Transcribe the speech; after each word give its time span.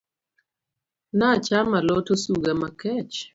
Nachamo 1.17 1.75
alot 1.79 2.07
osuga 2.15 2.49
makech 2.61 3.13